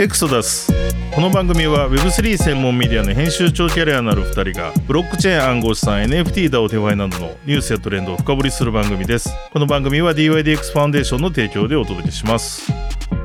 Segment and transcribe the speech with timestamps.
[0.00, 0.72] エクソダス。
[1.14, 9.28] この番組は Web3 専門メディアの編集長キャリアのある2人がブロックチェーン暗号資産 NFT だお手配などのニュースやトレンドを深掘りする番組です。
[9.52, 12.72] この番組は DYDX ファンデーションの提供でお届けします。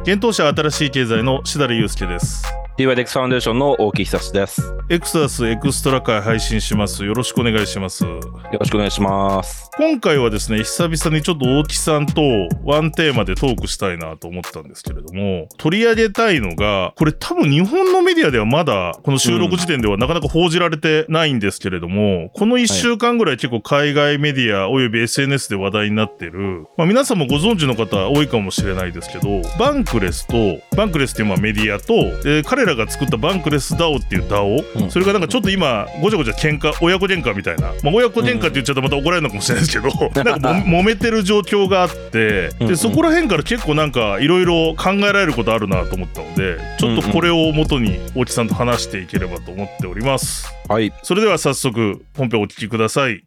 [0.03, 2.43] 検討者新しい経済のしだれゆうすけです。
[2.77, 4.74] DYDX ファンデーションの大木久志です。
[4.87, 7.03] よエクソダスエクストラ会配信します。
[7.03, 8.05] よろしくお願いします。
[8.05, 9.69] ろしくお願いします。
[9.77, 12.21] 今回はですね久々にちょっと大木さんと
[12.63, 34.91] ワンテーマでトークしたいなと思ったんですけれども取り上げたいのがこれ多分日本のメディアではまだこの収録時点ではなかなか報じられてないんですけれども、この1週間ぐらい結構海外メディアおよび SNS で話題になってる、まあ、皆さんもご存知の方多いかもしれないですけどバンクレスとバンクレスっていうまあメディアとで彼らが作ったバンクレス DAO っていう DAO、うん。
[34.91, 50.53] それがなんかちょっと今ごちゃごちゃ喧嘩親子喧嘩みたいな、まあ、親子喧嘩って言っちゃうとまた怒られるのかもしれないですけど、 なんかも揉めてる状況があってでそこら辺から結構なんかいろいろ考えられることあるなと思ったのでちょっとこれを元に大木さんと話していければと思っております。
[50.67, 50.93] はい。
[51.03, 53.24] それでは早速本編お聞きください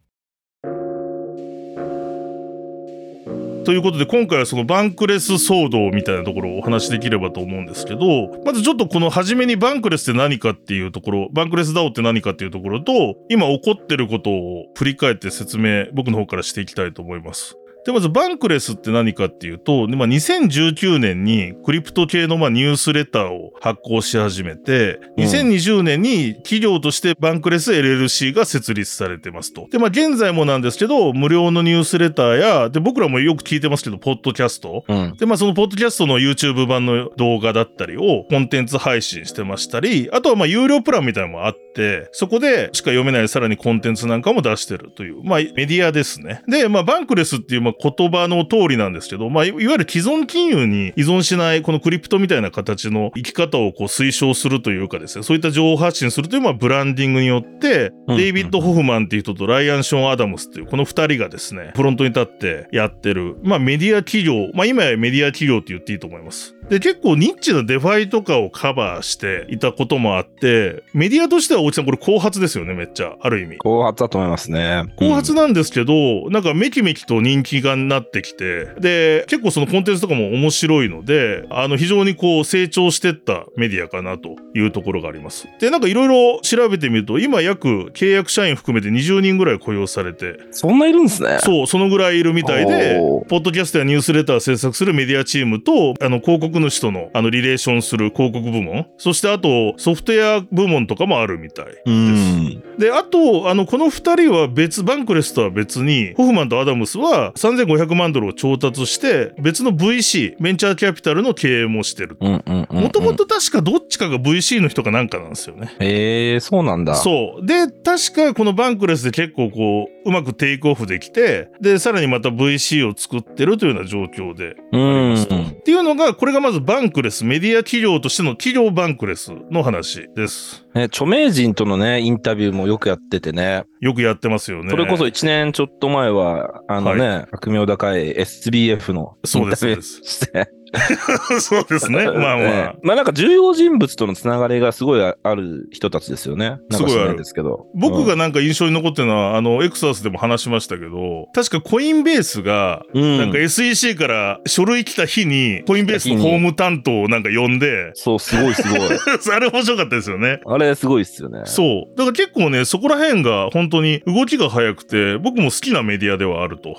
[3.69, 17.58] ということで今回はそのバンクレス騒動みたいなところをお話しできればと思うんですけどまずちょっとこの初めにバンクレスって何かっていうところバンクレスダオって何かっていうところと今起こってることを振り返って説明僕の方からしていきたいと思います。
[17.85, 29.67] でまずバンクレスって何かっていうと、でまあ、2019年にクリプト系のまあニュースレターを発行し始めて、うん2020年に企業としてバンクレス LLC が設立されてますと。
[29.69, 34.83] で、まあ現在もなんですけど、無料のニュースレターや、で、僕らもよく聞いてますけど、ポッドキャスト。
[34.87, 35.17] うん。
[35.17, 46.43] で、まあそのポッドキャストの YouTube 版の動画だったりをコンテンツ配信してましたり、あとはまあ有料プランみたいなのもあって、そこでしか読めないさらにコンテンツなんかも出してるという、まあメディアですね。
[46.47, 66.55] で、まあバンクレスっていうまあ言葉の通りなんですけど、まあいいわゆる既存金融に依存しないこのクリプトみたいな形の生き方をこう推奨するというかですね、そういった情報発信するというまあブランディングによって、うんデイビッド・ホフマンっていう人とライアン・ショーン・アダムスっていうこの二人がですね、フロントに立ってやってる、まあメディア企業、まあ今やメディア企業って言っていいと思います。
[66.69, 73.15] で、結構ニッチな DeFi とかをカバーしていたこともあって、メディアとしては大木さんこれ後発ですよね、めっちゃ。
[73.19, 73.57] ある意味。
[73.57, 74.83] 後発だと思いますね。
[74.97, 85.47] 後発なんですけど、なんかめきめきと人気がなってきて、で、結構そのコンテンツとかも面白いので、あの非常にこう成長してったメディアかなというところがあります。
[85.59, 91.37] で、なんかいろいろ調べてみると、今約契約社員含めて20人ぐらい雇用されて、そんないるんですね。
[91.39, 101.65] そう、そのぐらいいるみたいでポッドキャストやニュースレター制作するメディアチームと、あの、広告主との、あの、リレーションする広告部門、そしてあと、ソフトウェア部門とかもあるみたい。
[101.85, 102.63] うん。
[102.77, 112.17] で、あと、あの、この二人は別、バンクレスとは別に、ホフマンとアダムスは3500万ドルを調達して、別の VC、ベンチャーキャピタルの経営もしてる。
[112.19, 112.81] うんうんうん。
[112.81, 113.13] もとも。
[113.13, 115.75] と確かどっちかが VC の人かなんかなんですよね。
[115.79, 116.95] ええー、そうなんだ。
[116.95, 117.45] そう。
[117.45, 125.35] で、確かこのバンクレスで結構こう、うまくテイクオフできて、で、さらにまた VC を作ってるというような状況でうありんますと。
[125.35, 130.65] っていうのが、これがまずバンクレス、メディア企業としての企業バンクレスの話です。
[130.75, 133.65] ね、著名人とのね、インタビューもよくやっててね。
[133.79, 134.69] よくやってますよね。
[134.69, 140.49] それこそ1年ちょっと前は、あのね、悪名高い SBF のインタビューですそうですして。
[141.41, 142.05] そうですね。
[142.11, 142.73] まあまあね。
[142.83, 146.57] まあなんか重要人物とのつながりがすごいあある人たちですよね。
[146.69, 147.67] なんか知らないですけど。
[147.75, 158.79] 僕がなんか印象に残ってるのは、あの、エクサスでも話しましたけど、確かコインベースが、うん、なんか SEC から書類来た日に、コインベースのホーム担当をなんか呼んで、そう、すごいすごい。
[159.33, 160.39] あれ面白かったですよね。
[160.45, 161.41] あれすごいっすよね。
[161.45, 161.97] そう。
[161.97, 166.77] だから結構ね、そこら辺が本当に動きが早くて、僕も好きなメディアではあると。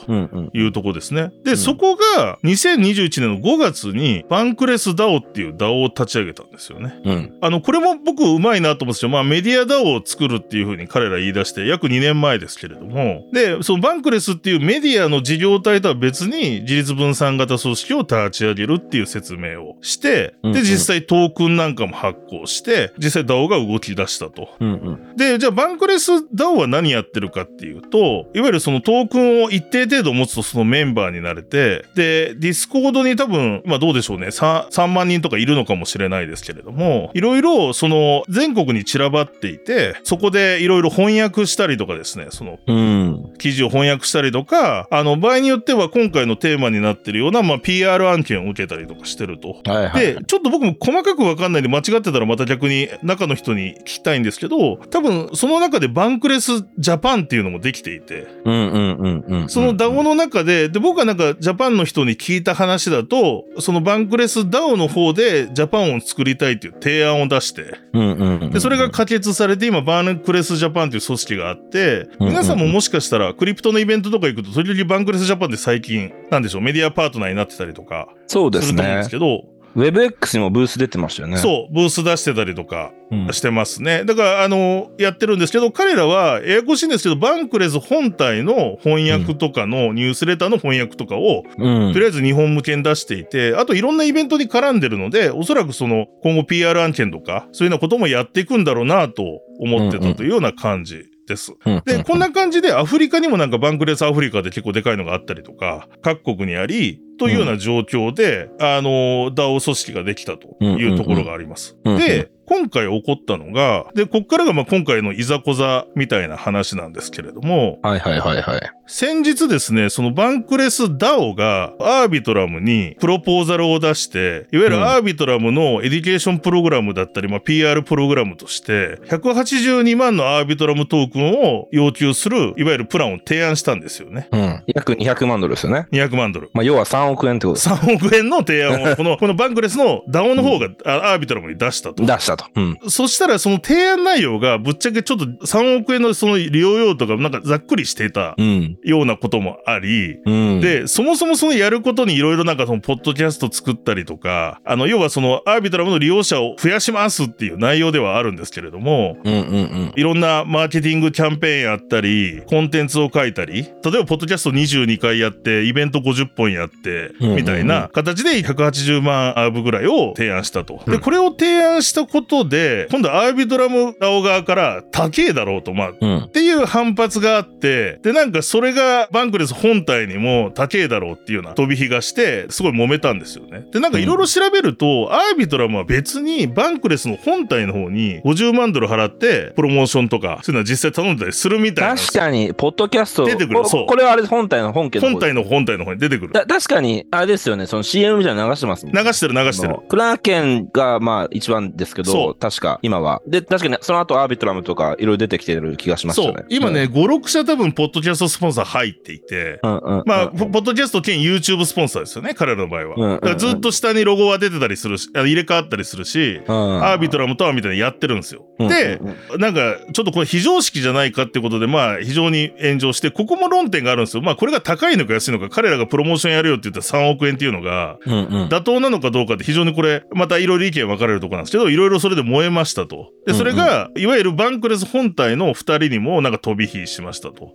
[0.53, 1.31] いうとこですね。
[1.45, 7.01] で、うんそこが2021年の5月にバンクレス DAO っていう DAO を立ち上げたんですよね。
[7.05, 7.39] うん。
[7.41, 9.11] あの、これも僕うまいなと思うんですよ。
[9.11, 13.29] まあメディア DAO を作るっていうふうに彼ら言い出して約2年前ですけれども。
[13.33, 24.51] で、そのバンクレスっていうメディアの事業体とは別に自立分散型組織を立ち上げるっていう説明をして、で、うんうん実際トークンなんかも発行して、実際 DAO が動き出したと。
[24.61, 25.17] うんうん。
[25.17, 43.33] で、じゃあバンクレス DAO は何やってるかっていうと、いわゆるそのトークンを一定程度持つとそのメンバーになれて、で、ディスコードに多分、まあどうでしょうね、3, 3万人とかいるのかもしれないですけれども、いろいろその全国に散らばっていて、そこでいろいろ翻訳したりとかですね、そのうん。
[43.39, 49.61] 記事を翻訳したりとか、あの場合によっては今回のテーマになってるような、まあ PR 案件を受けたりとかしてると。
[49.65, 50.15] はいはい。
[50.15, 58.27] で、ちょっと僕も細かくわかんないんで間違ってたらまた逆に中の人に聞きたいんですけど、多分その中でバンクレスジャパンっていうのもできていて。
[58.45, 68.51] その DAO の中で、で、僕はなんかジャパンの人に聞いた話だと、そのバンクレス DAO の方でジャパンを作りたいっていう提案を出して、うんうんうんうん。
[68.51, 79.11] で、それが可決されて、今、バンクレスジャパンという組織があって、うん皆さんももしかしたら、クリプトのイベントとか行くと、時々バンクレスジャパンって最近、なんでしょう、メディアパートナーになってたりとか、そうですすねると思うんです。
[79.11, 81.37] けど、WebX にもブース出てましたよね。
[81.37, 83.33] そう、ブース出してたりとかうん。
[83.33, 84.05] してますね。
[84.05, 99.25] だから、あの、やってるんですけど、彼らは、ややこしいんですけど、バンクレス本体の翻訳とかの、ニュースレターの翻訳とかを、うんとりあえず日本向けに出していて、あといろんなイベントに絡んでるので、おそらくその今後 PR 案件とか、そういうようなこともやっていくんだろうなと
[99.59, 101.55] 思ってたというような感じです。
[101.65, 111.77] うんで、こんな感じでアフリカにもなんかバンクレスアフリカで結構でかいのがあったりとか、各国にあり、というような状況で、あの、DAO 組織ができたというところがあります。
[111.85, 118.61] で、今回起こったのが、で、こっからがまあ今回のいざこざみたいな話なんですけれども、はいはいはいはい。
[118.89, 134.29] 先日ですね、そのバンクレス DAO がアービトラムにプロポーザルを出して、いわゆるうんアービトラムのエデュケーションプログラムだったり、まあ、PR プログラムとして、182万のアービトラムトークンを要求する、いわゆるプランを提案したんですよね。
[134.33, 134.63] うん。
[134.67, 135.87] 約200万ドルですよね。
[135.93, 136.51] 200万ドル。
[136.53, 137.69] まあ、要は3億円ってことです。
[137.69, 142.05] 3億円の提案を、この、このバンクレスの DAO の方が、あアービトラムに出したと。
[142.05, 142.40] 出したと。
[142.55, 142.79] うん。
[142.89, 148.79] そしたらその提案内容がぶっちゃけちょっと3億円のその利用用途がなんかざっくりしていたうん。
[148.85, 159.43] ようなこともあり、うん。、で、そもそもそのやることにいろいろなんかそのポッドキャスト作ったりとか、あの、要はそのアービトラムの利用者を増やしますっていう内容ではあるんですけれども、うんうんう
[159.87, 159.93] ん。
[159.97, 163.71] いろんなマーケティングキャンペーンやったり、コンテンツを書いたり、例え
[164.01, 170.81] ばポッドキャスト22回やって、イベント50本やって、みたいな形で180万アーブぐらいを提案したと。
[170.87, 176.29] で、うんこれを提案したことで、今度アービトラム側側から高えだろうと、まあ、うんっ。
[176.31, 183.67] ていう反発があって、で、なんかそれがバンクレス本体にも高えだろうっていうような飛び火がして、すごい揉めたんですよね。
[183.73, 196.33] で、なんかいろいろ調べると、アービトラムは別にバンクレスの本体の方に50万ドル払って、プロモーションとか、そういうのは実際頼んだりするみたいな確かに、ポッドキャスト、出てくるこそうこれはあれ本体の本家の方本体の本体の方に出てくる。
[196.33, 199.77] だ確かに、あれですよね、その CM みたいなの流してますもん流してる流してる。
[199.89, 203.23] クラーケンがまあ一番ですけそうど、確か今は。
[203.27, 206.47] で、確かにその後アービトラムとかいろいろ出てきてる気がしましたねそう。。
[206.49, 210.03] 今ね、5、6社多分、ポッドキャストスポンサー入っていて、うん、うんうん。
[210.07, 212.95] まあ、ポポッドキャスト兼 YouTube スポンサーですよね、彼らの場合は。
[212.97, 218.47] うんうんうんだからずっと下にロゴは出てたりするし、あ入れ替わったりするし、うん、アービトラムとはみたいなのやってるんですよ。
[218.59, 224.23] うんでうんうんなんか、ちょっとこれ非常識じゃないかってことで、まあ、非常に炎上して、ここも論点があるんですよ。
[224.23, 228.49] まあ、これが高いのか安いのか、彼らがプロモーションやるよって言ったら3億円っていうのが、うんうん。
[228.49, 233.11] 妥当なのかどうかって非常にこれ、またいろいろ意見分かれるところなんですけど、いろいろそれで燃えましたと。
[233.27, 237.53] で、それが、いわゆるバンクレス本体の二人にもなんか飛び火しましたと。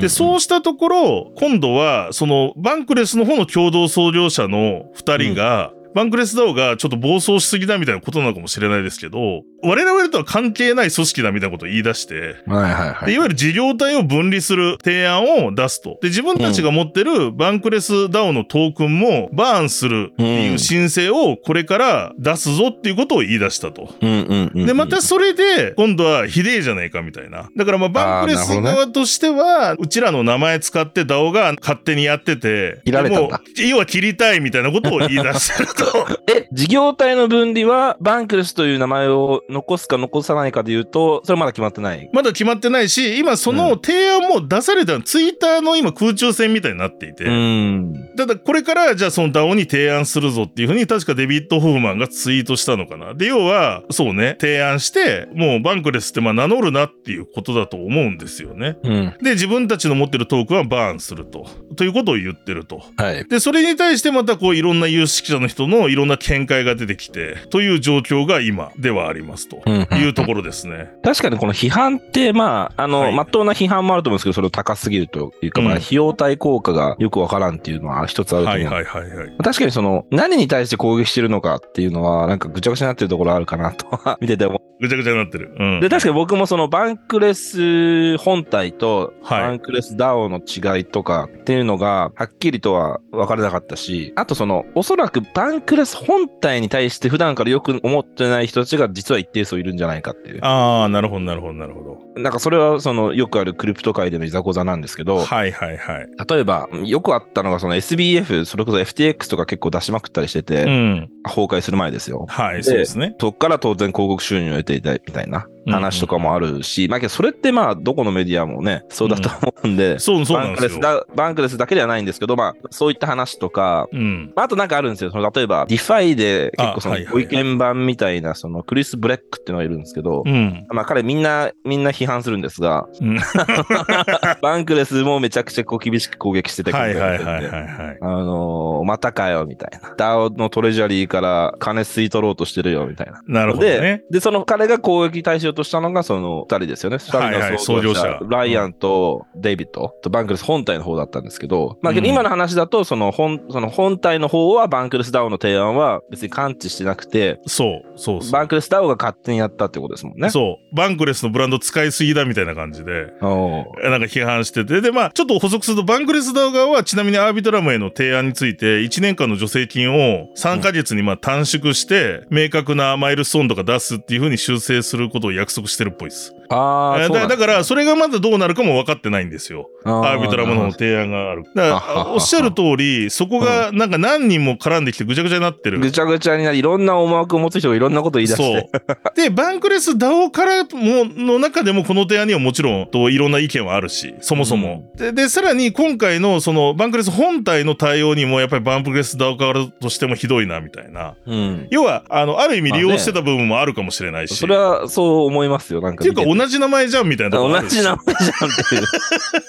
[0.00, 13.06] で、そうしたところ、今度は、その、バンクレスの方の共同創業者の二人が、バンクレス DAO がちょっと暴走しすぎだみたいなことなのかもしれないですけど、我々とは関係ない組織だみたいなことを言い出して、はいはいはい。
[13.06, 15.98] でいわゆる事業体を分離する提案を出すと。
[16.02, 23.94] で、自分たちが持ってるバンクレス DAO のトークンもバーンするっていう申請をこれから出すぞっていうことを言い出したと。
[24.02, 24.66] うんうんうん。
[24.66, 27.48] で、またそれで、今度はひでえじゃないかみたいな。
[27.56, 35.85] だからまあ、バンクレス側としては、うちらの名前使って DAO が勝手にやってて、切られたんだ要は切りたいみたいなことを言い出してると。
[36.28, 42.08] え、事業体の分離は、バンクレスという名前を残すか残さないかで言うと、それまだ決まってない？
[42.12, 47.94] まだ決まってないし、今その提案も出された、ツイッターの今空中戦みたいになっていて、うん。
[48.16, 53.14] ただこれからじゃあその DAO に提案するぞっていうふうに確かデビッド・ホフマンがツイートしたのかな。
[53.14, 58.76] で、要は、そうね、提案して、もうバンクレスってまあ名乗るなっていうことだと思うんですよね。
[58.82, 59.14] うん。
[59.22, 61.46] で、自分たちの持ってるトークンはバーンすると。
[61.76, 62.82] ということを言ってると。
[62.96, 63.24] はい。
[63.28, 70.90] で、それに対してまたこういろんな有識者の人のいろんな見解が出てきて、という状況が今ではありますとうんいうところですね。
[71.02, 78.64] 確かにこの批判って、まあ、あの、はいまっとうな批判もあると思うんですけど、それを高すぎるというか、まあ、うん費用対効果がよくわからんっていうのは一つあると思う。
[78.72, 79.36] はいはいはいはい。
[79.42, 84.60] 確かにその、何に対して攻撃してるのかっていうのは、なんかぐちゃぐちゃになってるところあるかなとは 見てて思う。
[84.80, 85.54] ぐちゃぐちゃになってる。
[85.58, 85.80] うん。
[85.80, 90.40] で、確かに僕もそのバンクレス本体とはいバンクレス DAO の
[90.76, 100.44] 違いとかっていうのがはっきりとは分からなかったし、あとその、おそらくバンクレス本体に対して普段からよく思ってない人たちが実は一定数いるんじゃないかっていう。
[100.44, 102.20] ああ、なるほどなるほどなるほど。
[102.20, 106.08] なんかそれはそのよくあるクリプト界でのいざこざなんですけど、はいはいはい。
[106.28, 111.10] 例えばよくあったのがその SBF、それこそ FTX とか結構出しまくったりしてて、うん。
[111.24, 112.26] 崩壊する前ですよ。
[112.28, 113.14] はい、でそうですね。
[113.20, 115.46] そこから当然広告収入を得ていたみたいな。
[115.66, 120.80] 話とかもあるし、まあけどそれってまあどこのメディアもね、そうだと思うんで、そうそうバンクレス。
[120.80, 124.32] だバンクレスだけではないんですけど、まあそういった話とか、うん。
[124.34, 125.10] まああとなんかあるんですよ。
[125.10, 130.66] その例えば、 DeFi で結構そのご意見番みたいな、そのクリス・ブレックっていうのがいるんですけど、うん。
[130.68, 133.18] まあ彼みんな、みんな批判するんですが、うん
[134.42, 137.58] バンクレスもめちゃくちゃこう厳しく攻撃してて、はいはいはいはいは
[137.92, 137.98] い。
[138.00, 139.94] あのーまたかよ、みたいな。
[139.96, 143.22] DAO のトレジャリーから金吸い取ろうとしてるよ、みたいな。
[143.26, 146.98] なるほどねで。、で、その彼が攻撃対象としたのが、その二人ですよね。
[146.98, 158.32] 二はいはい人の創業者、創業者ライアンとデイビッドとバンクレス本体の方だったんですけど、まあ、今の話だと、その本、その本体の方はバンクレス DAO の提案は別に感知してなくて、そう、そうそう。
[158.32, 160.30] バンクレス DAO が勝手にやったってことですもんね。
[160.30, 160.76] そう。
[160.76, 164.80] バンクレスのブランド使いすぎだみたいな感じで、なんか批判してて。
[164.80, 176.34] で、まあ、ちょっと補足すると、バンクレスダウ側は、ちなみにアービトラムへの提案について、1年間の助成金を3ヶ月にまあ短縮して、明確なマイルストーンとか出すっていう風に修正することを約約束してるっぽいです。
[176.48, 179.68] ああ、だだから、それがまだどうなるかも分かってないんですよ。
[179.84, 181.44] アービトラムの提案がある。
[181.54, 185.78] だから、 おっしゃる通り、そこがなんか何人も絡んできてぐちゃぐちゃになってる。
[185.78, 188.70] ぐちゃぐちゃになり、いろんな思惑を持つ人がいろんなこと言い出して。
[188.72, 189.14] そう。
[189.16, 194.92] で、バンクレス DAO からも、の中でもこの提案にはもちろん、といろんな意見はあるし、そもそも。
[194.96, 201.14] で、で、さらに今回のそのバンクレス本体の対応にも、やっぱりバンクレス DAO からとしてもひどいな、みたいな。
[201.26, 201.66] うん。
[201.70, 204.36] 要は、あの、ある意味利用してた部分もあるかもしれないし。
[204.36, 206.22] それはそう思いますよ、なんかっていうか。
[206.36, 208.86] 同じ名前じゃんみたいなとこあるし同じ名前じゃんっていう。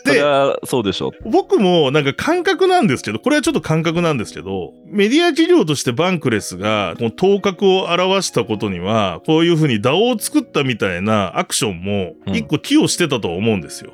[0.06, 1.30] それはそうでしょう。
[1.30, 13.92] 僕もなんか感覚なんですけど、これはちょっと感覚なんですけど、メディア企業としてバンクレスがこの頭角を表したことには、こういうふうに DAO を作ったみたいなアクションも一個寄与してたと思うんですよ。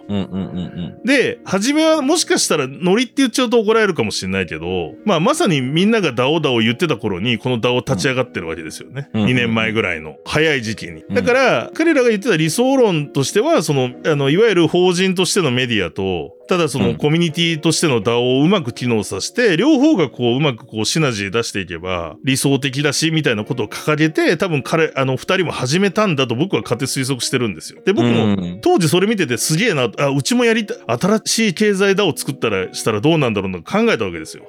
[1.06, 9.10] で、初めはもしかしたらノリって言っちゃうと怒られるかもしれないけど、まあまさにみんなが DAO だを言ってた頃にこの DAO 立ち上がってるわけですよね。
[9.14, 11.04] うん2年前ぐらいの早い時期に。
[11.04, 27.82] うんだから、彼らが言ってた理想論論としては、その、あの、いわゆる法人としてのメディアと、ただそのうんコミュニティとしての DAO をうまく機能させて、両方がこううまくこうシナジー出していけば理想的だし、みたいなことを掲げて、多分彼、あの二人も始めたんだと僕は勝手推測してるんですよ。
[27.84, 27.98] で、うん。
[27.98, 34.44] 僕もうん当時それ見ててすげえな、あ、うちもやりたい、新しい経済だを作ったら、したらどうなんだろうな考えたわけですよ。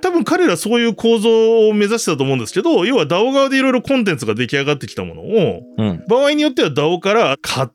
[0.00, 6.04] 多分彼らそういう構造を目指してたと思うんですけど、要は DAO 側でいろいろコンテンツが出来上がってきたものを、うん。
[6.08, 7.74] 場合によっては DAO から買って、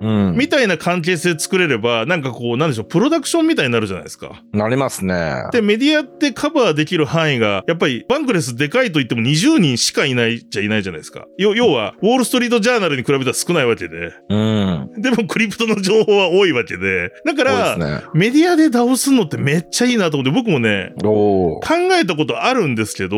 [0.00, 0.34] うん。
[0.36, 4.42] みたいな関係性作れれば、なんかこう、なんでしょう、プロダクションみたいになるじゃないですか。
[4.52, 5.44] なりますね。
[5.52, 11.26] で、メディアってカバーできる範囲が、やっぱりバンクレスでかいと言っても20人しかいないじゃいないじゃないですか。
[11.38, 14.12] 要要は、ウォールストリートジャーナルに比べたら少ないわけで。
[14.28, 14.90] うん。
[14.98, 17.12] でもクリプトの情報は多いわけで。
[17.24, 18.02] だから、ね。
[18.14, 21.60] メディアで DAO すんのってめっちゃいいなと思って、僕もね、考
[21.92, 23.16] えたことあるんですけど、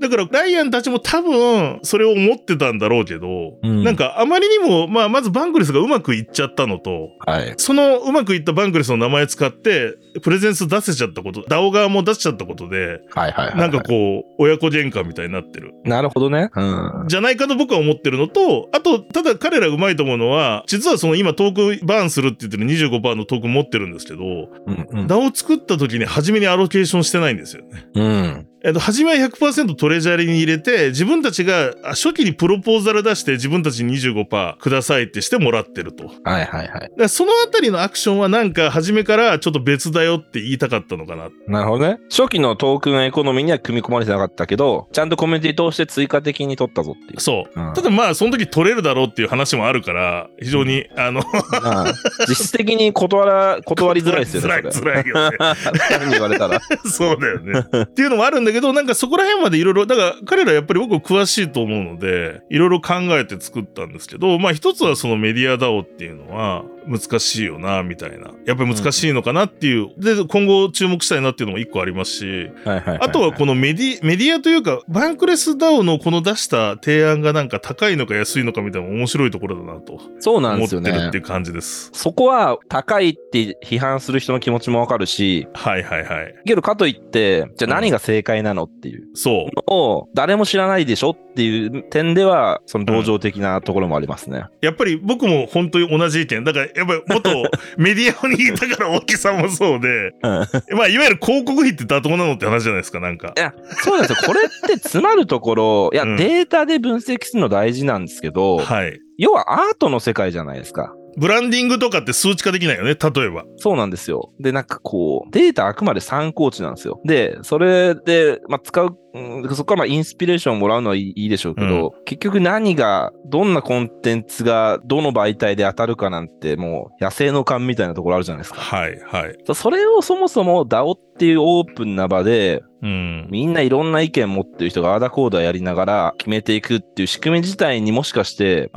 [0.00, 7.54] だからライアンたちも多分それを思ってたんだろうけど、うんなんかあまりにも、まあまずバンクレスがうまくいっちゃったのと、はい。
[7.56, 13.56] そのうまくいったバンクレスの名前使って、プレゼンス出せちゃったこと、DAO 側も出しちゃったことで、はいはいはい。
[13.56, 15.74] なんかこう、親子喧嘩みたいになってる。
[15.84, 16.50] なるほどね。
[16.54, 17.04] うん。
[17.08, 25.06] じゃないかと僕は思ってるのと、あと、ただ彼らうまいと思うのは、実はその今トークバーンするって言ってる25%のトークン持ってるんですけど、うんうん。
[25.06, 27.88] DAO 作った時に初めにアロケーションしてないんですよね。
[27.94, 28.46] うん。
[28.62, 36.08] えっと、初めは100%トレジャーに入れて、自分たちがあ初期にプロポーザル出して自分たちに25%くださいってしてもらってると。
[36.24, 36.90] はいはいはい。
[36.96, 41.28] らそのあたりのアクションはなんか初めからちょっと別だよって言いたかったのかな。
[41.46, 41.98] なるほどね。
[42.10, 47.20] 初期のトークンエコノミーには組み込まれてなかったけど、ちゃんとコミュニティ通して追加的に取ったぞっていう。
[47.20, 47.60] そう。
[47.60, 51.22] うんただまあ、その時取れるだろうっていう話もあるから、非常に、あの、
[51.62, 51.94] まあ
[52.26, 54.62] 実質的に断ら、 断りづらいですよね。
[54.70, 55.36] 辛い、辛いよね。
[55.88, 56.60] 単に言われたら。
[56.84, 57.60] そうだよね。
[57.82, 68.30] っていうのもあるんだけど、なんかそこら辺までいろいろ、だから彼らやっぱり僕詳しいと思うので、いろいろ考えて作ったんですけど、まあ一つはそのメディア DAO っていうのは難しいよな、みたいな。
[68.46, 69.90] やっぱり難しいのかなっていう。
[69.98, 81.20] で、今後注目したいなっていうのも一個ありますし、あとはこのメディメディアというか、バンクレス DAO のこの出した提案がなんか高いのか安いのかみたいな面白いところだなとそうなんですよね思ってるってい。
[81.20, 81.90] う感じです。
[81.92, 86.34] そこは高いって批判する人の気持ちもわかるし、はいはいはい。
[86.46, 89.70] けどかといって、じゃあ何が正解なのっていうそう。
[89.70, 94.44] のを誰も知らないでしょっていう点では、その同情的なところもありますね。
[94.60, 96.44] やっぱり僕も本当に同じ意見。
[96.44, 97.30] だからやっぱり元
[97.76, 100.28] メディアにいたから大木さんもそうで、う
[100.74, 100.76] ん。
[100.76, 103.40] まあいわゆる広告費って妥当なのって話じゃないですか、なんかい。
[103.40, 104.26] や、そうなんですよ。
[104.26, 109.00] これって詰まるところ、いや、うんデータで分析するの大事なんですけど、はい。
[109.18, 110.94] 要はアートの世界じゃないですか。
[111.18, 113.44] ブランディングとかって数値化できないよね、例えば。
[113.56, 114.30] そうなんですよ。
[114.40, 117.00] で、なんかこう、データあくまで参考値なんですよ。
[117.04, 128.60] で、それで、まあ、使う、うんそこからまあインスピレーションをもらうのはいいでしょうけど、結局何が、どんなコンテンツがどの媒体で当たるかなんて、もう野生の勘みたいなところあるじゃないですか。
[128.60, 129.36] はい、はい。
[129.54, 133.28] それをそもそも DAO っていうオープンな場で、うん。
[133.30, 138.70] みんないろんな意見持ってる人がアーダコーダーやりながら決めていくっていう仕組み自体にもしかして。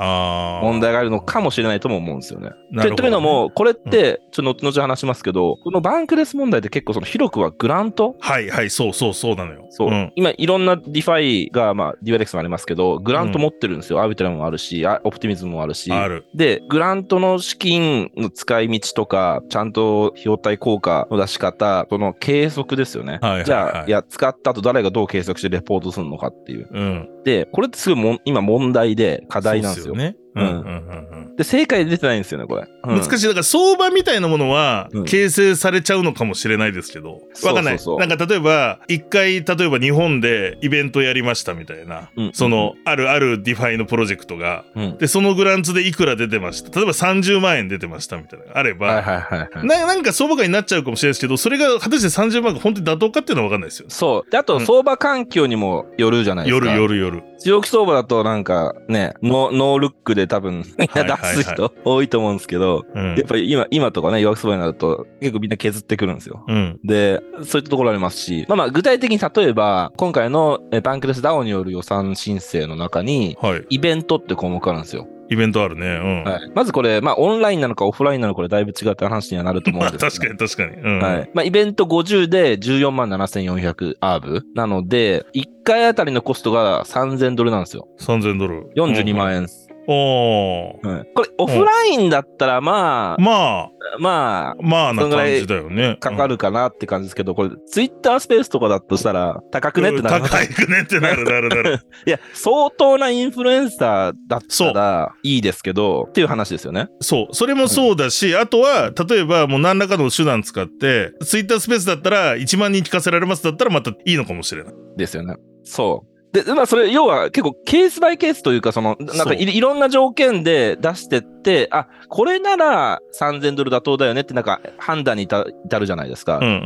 [0.62, 2.52] 問題があるのかもしれないとも思うんですよね。
[2.72, 8.16] ねとというのも、これって、ちょっと後々話しますけど、このバンクレス問題って結構その広くはグラント？
[8.20, 9.66] はい、はい、そうそうそうなのよ。
[9.70, 10.12] そう、ん。
[10.16, 14.02] 今いろんな DeFi が、まあ、ディワレックスもありますけど、グラント持ってるんですよ。
[14.02, 15.92] アービトラムもあるし、あオプティミズムもあるし。
[15.92, 16.26] ある。
[16.34, 23.20] で、グラントの資金の使い道とか、ちゃんと費用対効果の出し方、その計測ですよね。
[23.22, 26.70] はいはいはいじゃあ、いや、使った後誰がどう計測してレポートするのかっていう。
[26.72, 27.10] うん。
[27.26, 29.96] で、これってすごいもん今問題で課題なんですよ。
[29.96, 30.16] そうっね。
[30.36, 31.36] ううんんうんうんうん。
[31.36, 32.68] で、正解出てないんですよね、これ。
[32.84, 33.28] うん難しい。
[33.28, 37.78] だから相場みたいなものはうん形成されちゃうのかもしれないですけど、わかんない。
[38.00, 44.98] なんか例えば、一回、例えば日本でイベントやりましたみたいな、うんその、あるある DeFi のプロジェクトが、うん。
[44.98, 46.78] で、そのグランツでいくら出てました。
[46.78, 49.68] 例えば30万円出てましたみたいなあれば、はいはいはいはい。
[49.68, 53.86] ななんか相場価になっちゃうかもしれないですけど、それが果たして30万が本当に妥当かっていうのは分かんないですよ。
[53.90, 54.32] そう。
[54.32, 56.66] で、あと、うん相場環境にもよるじゃないですか。
[56.68, 57.24] 夜夜夜。
[57.40, 66.44] 強気相場だとなんかね、ノノールックで多分みんな出す人多いと思うんですけど、うんやっぱり今、今とかね、弱気相場になると結構みんな削ってくるんですよ。
[66.48, 66.80] うん。
[66.84, 73.66] で、そういったところありますし、まあまあ具体的に例えば、今回のえバンクレス DAO による予算申請の中に、はい。
[73.70, 75.08] イベントって項目あるんですよ。
[75.32, 75.88] イベントあるね。
[75.88, 76.24] うん。
[76.26, 76.52] はい。
[76.54, 80.96] まずこれ、まあオンラインなのかオフラインなのかこれだいぶ違った話にはなると思うんまあですけど、 確かに確かに。
[80.96, 81.00] うん。
[81.00, 81.32] はい。
[81.34, 87.88] まあ、イベント50で14万7400アーブなので、1回あたりのコストが3000ドルなんですよ。
[88.02, 88.68] 3000ドル。
[88.76, 89.61] 42万円です。
[89.88, 90.88] おー。
[90.88, 95.90] はいこれ、オフラインだったら、まあ、まあ、ままあな感じだよね。
[95.90, 100.24] あ、かかるかなって感じですけど、これ、ツイッタースペースとかだとしたら、高くねってなる。
[100.24, 101.80] 高いくねってなるなるなる。
[102.06, 106.88] いや、相当なインフルエンサーだったらいいですけど、っていう話ですよね。
[107.02, 107.36] そう。
[107.36, 114.74] それもそうだし、あとは、例えばもう何らかの手段使って、ツイッタースペースだったら1万人聞かせられますだったらまたいいのかもしれない。
[114.98, 115.36] ですよね。
[115.64, 116.11] そう。
[116.32, 121.22] で、まあ、それ、要は結構ケースバイケースというか、その、なんかいいろんな条件で出して、
[121.72, 126.38] あ、これなら3000ドル妥当だよねってなんか判断に至至るじゃないですか。
[126.38, 126.58] うんうんう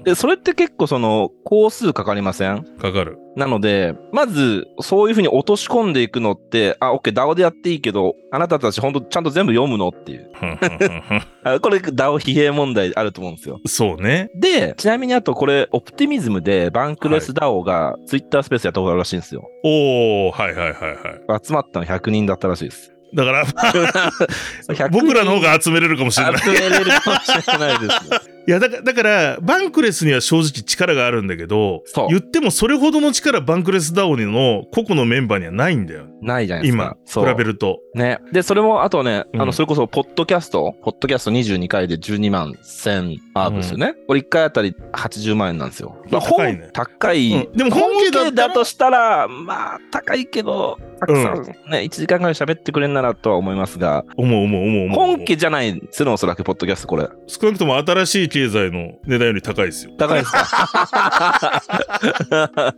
[0.00, 2.56] んで、それって結構その、工数かかりません？
[2.56, 2.78] うん。
[2.78, 3.18] かかる。
[3.36, 10.30] なので、まず、そういうふうに落とし込んでいくのって、あ、OK、DAO でやっていいけど、あなたたち本当ちゃんと全部読むのっていう。
[11.60, 13.60] これ、DAO 疲弊問題あると思うんですよ。
[13.66, 14.30] そうね。
[14.34, 19.48] で、ちなみにあとこれ、オプティミズムでバンクレス DAO が Twitter スペースやったことあるらしいんですよ。
[19.64, 20.88] おー、はいはいは
[21.28, 21.40] いはい。
[21.44, 22.92] 集まったの100人だったらしいです。
[23.12, 23.44] だから、
[24.68, 26.38] 100 僕らの方が集めれるかもしれない。
[26.38, 28.18] 集めれるかもしれないですね。
[28.46, 36.06] いやだから、だから、バンクレスには正直力があるんだけど言ってもそれほどの力バンクレスダオニの個々のメンバーにはないんだよ。
[36.22, 37.80] ないじゃないです今か。、そう比べると。
[37.94, 38.18] ね。
[38.32, 43.94] で、それも、あとね、うんあの、それこそ、ポッドキャスト、ポッドキャスト22回で12万1000アーブですよね。
[44.06, 45.96] これ1回あたり80万円なんですよ。
[46.10, 47.32] まあ、高いね本高い。
[47.32, 55.16] うんでも本家だとしたら、まあ、高いけど、たくさんね、1時間ぐらい喋ってくれんならとは思いますが、思う思う思う思う。
[55.16, 57.08] 本家じゃないですよね、おそらく、ポッドキャスト、これ。
[57.26, 59.92] 少なくとも新しい経済の値段より高いですよ。
[59.98, 60.40] 高いですか？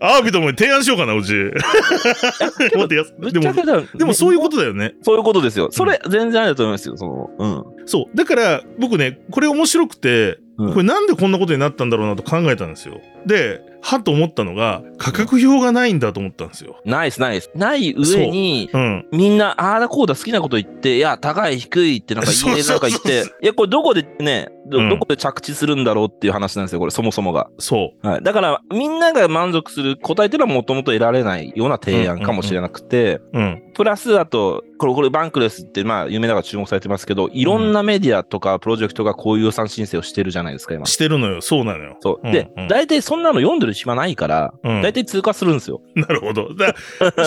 [0.01, 1.33] アービトも提案しようかな、うち。
[2.77, 3.53] もっと安でも
[3.95, 4.95] でもそういうことだよね。
[5.03, 5.69] そういうことですよ。
[5.71, 7.47] それ、全然ありだと思いますよ、その、う
[7.83, 7.87] ん。
[7.87, 8.17] そう。
[8.17, 13.01] だから、僕ね、これ面白くて、うんこれなんでこんなことになったんだろうなと考えたんですよ。
[13.27, 16.81] で、はっと思ったのが、価格表がないんだと思ったんですよ。
[16.85, 17.51] ナイス、ナイス。
[17.55, 19.07] ない上に、うん。
[19.11, 27.49] みんな、ああだこうだ好きなこと言って、いや、高い、低いってなんか言え、そうそうんなか言って、いや、これどこでね、どうんどこで着地するんだろうっていう話なんですよ、これ、そもそもが。
[27.59, 28.23] そはい。
[28.23, 33.39] だから、みんなが満足する答えっていうのはもともと得られないような提案かもしれなくて、う。
[33.39, 33.72] うん。
[33.75, 40.87] プラス、あと、これ、これ、バンクレスって、まあ、有名だから注目されてますけど、いろんなメディアとかプロジェクトがこういう予算申請をしてるじゃないですか、今。
[40.87, 41.41] してるのよ。
[41.41, 41.97] そうなのよ。
[42.01, 42.21] そう。
[42.23, 44.83] うんでうん、大体そんなの読んでる暇ないから、うん。
[44.83, 45.81] 大体通過するんですよ。
[45.95, 46.49] なるほど。
[46.55, 46.75] だ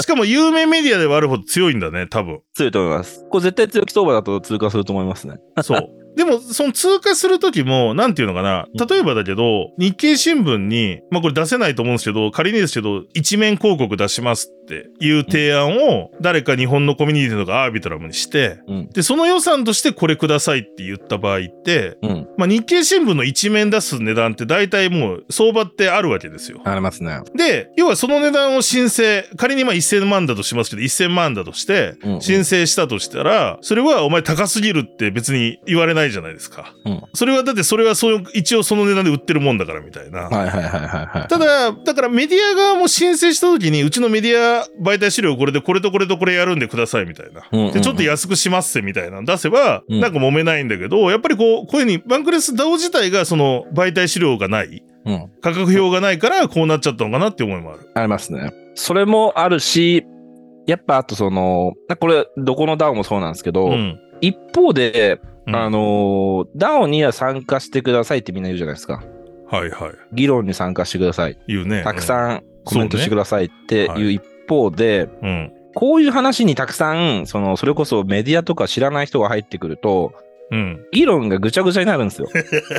[0.01, 2.39] しかも有名メディアではあるほど強いんだね、多分。
[2.53, 3.25] 強いと思います。
[3.29, 5.35] これ絶対強気相場だと通過すると思いますね。
[5.61, 5.89] そう。
[6.15, 8.67] でも、その通過するときも、なんていうのかな。
[8.87, 18.89] 例えばだけど、日経新聞に、まあこれ出せないと思うんですけど、仮にですけど、一面広告出しますっていう提案を誰か日本のコミュニティとかアービトラムにして、うん。
[18.89, 22.27] で、その予算としてこれくださいって言った場合って、うん。
[22.37, 26.61] まあ、日経新聞の一面出す値段って大体もう相場ってあるわけですよ。
[26.65, 27.21] ありますね。
[27.35, 36.73] で、要はその値段を申請、仮にまあ1000万だとしますけど、1000万だとしてうんうん、申請したとしたら、それはお前高すぎるって別に言われないじゃないですか。
[36.85, 40.23] うんそれはだってそれはそう一応その値段で売ってるもんだからみたいな。
[40.23, 41.27] はいはいはいはいはい。
[41.27, 47.71] ただ、だからメディア側も申請した時に、うちのメディア媒体資料これでこれとこれとこれやるんでくださいみたいな。
[47.71, 55.31] で、ちょっと安くしますせみたいなの出せば、うんなんか揉めないんだけど、やっぱりこう、こういうふうにバンクレス DAO 自体がその媒体資料がない、うん。
[55.41, 57.89] 価格表がないからこうなっちゃったのかなって思いもある。
[57.93, 58.53] ありますね。
[58.75, 60.05] それもあるし、
[60.67, 63.99] やっぱあとその、これ、どこの DAO もそうなんですけど、うん。
[64.21, 69.03] 一方で、うんあの、DAO には参加してくださいってみんな言うじゃないですか。
[69.47, 69.91] はいはい。
[70.13, 71.37] 議論に参加してください。
[71.47, 71.83] 言うね。
[71.83, 72.01] たくん。
[72.01, 75.51] さんコメントしてくださいってはいいう一方で、うん。
[75.73, 80.13] こういう話にたくさん、その、それこそメディアとか知らない人が入ってくると、
[80.51, 80.85] うん。
[80.91, 82.29] 議論がぐちゃぐちゃになるんですよ。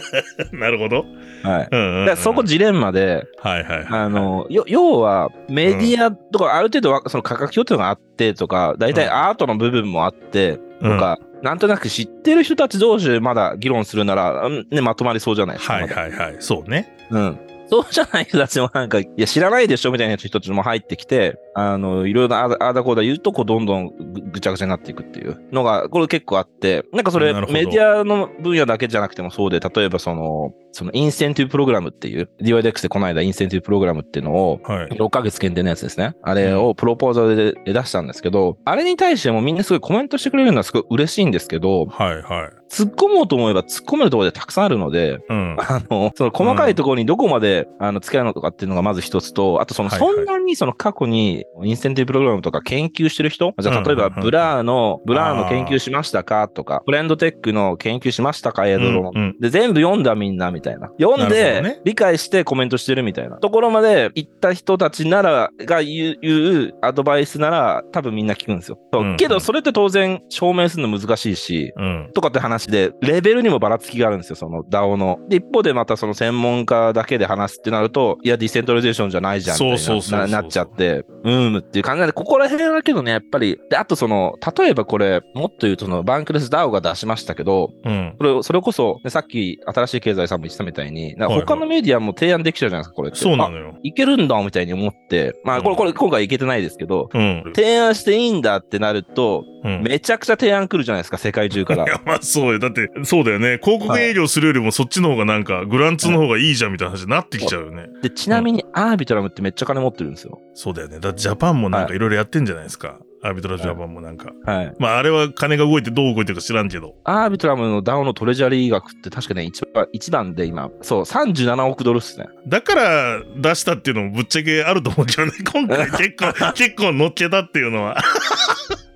[0.52, 1.04] なるほど。
[1.42, 1.68] はい。
[1.70, 2.16] うんうん、うん。
[2.16, 3.86] そこジレンマで、はいはいはい。
[3.88, 15.74] あの、よ要は、メディアとか、ある程度は、その価格表っていうのがあってとか、大体うんアートの部分もあって、とうんか、なんとなく知ってる人たち同士でまだ議論するなら、うんね、まとまりそうじゃないですか。
[15.74, 16.36] はいはいはい。
[16.38, 16.96] そうね。
[17.10, 17.38] うん。
[17.68, 34.88] そうじゃない人たちもなんか、いや、知らないでしょみたいな人たちも入ってきて、あの、いろいろああだこうだ言うと、こう、どんどんぐぐちゃぐちゃになっていくっていうのが、これ結構あって、なんかそれ、メディアの分野だけじゃなくてもそうで、例えばその、そのインセンティブプログラムっていう、DYDX でこの間インセンティブプログラムっていうのを、はい。
[34.90, 36.14] 6ヶ月限定のやつですね。
[36.22, 42.50] あれをプロポーザルで出したんですけど、あれに対してもみんなすごいコメントしてくれるのはすごい嬉しいんですけど、はいはい。
[42.70, 45.56] 突っ込もうと思えば突っ込めるところでたくさんあるので、うん。
[45.58, 59.10] あの、その細かいところにどこまで、あの、付き合うのとかっていうのがまず一つと、あとその、そんなにその過去にインセンティブプログラムとか研究してる人じゃあ、例えばうんうんうん Blur の、 Blur の研究しましたかとか、 friend.tech の研究しましたかエアドロの。
[59.14, 60.88] うんうんで、全部読んだみんなみたいな。
[60.98, 68.78] 読んでね、理解してコメントしてるみたいなところまで行った人たちなら、が言う、言うアドバイスなら、多分みんな聞くんですよ。
[68.92, 72.10] うんうんけど、それって当然証明するの難しいし、うん。
[72.14, 75.18] とかって話で、レベルにもばらつきがあるんですよ、その DAO の。
[75.28, 88.14] で、一方でまたその専門家だけで話すってなると、いや、 decentralization じゃないじゃん、みたいなっちゃって、うーんっていう感じなんで、ここら辺だけどね、やっぱり、で、あとその、例えばこれ、もっと言うとその、 Bankless DAO が出しましたけど、うん。
[88.18, 93.18] それ、それこそ、ねさっき、新しい経済さんも言ってたみたいに、なんか他のメディアも提案できちゃうじゃないですか、これって。
[93.18, 93.74] あそうなのよ。
[93.82, 97.52] いけるんだ、みたいに思って、まあ、これ、これ、今回いけてないですけど、うん。
[97.54, 101.86] 提案していいんだってなると、うんめちゃくちゃ提案来るじゃないですか、世界中からい。
[101.88, 102.58] や、まあそうよ。
[102.58, 103.58] だって、そうだよね。
[103.62, 107.88] 広告営業するよりもそっちの方がなんか、グランツーの方がいいじゃんみたいな話になってきちゃうよね。
[108.02, 110.38] で、ちなみにアービトラムってめっちゃ金持ってるんですよ。
[110.54, 111.00] そうだよね。
[111.00, 112.98] だってジャパンもなんかいろいろやってんじゃないですか。
[113.22, 114.32] アービトラジャパンもなんか。
[114.44, 114.74] はい。
[114.78, 116.94] まああれは金が動いてどう動いてるか知らんけど。
[117.04, 122.26] アービトラムの DAO のトレジャリー額って確かね、一番、一番で今、そう、37億ドルっすね。
[122.46, 125.32] だから出したっていうのもぶっちゃけあると思うけどね。
[125.52, 127.96] 今回 結構、結構乗っけたっていうのは。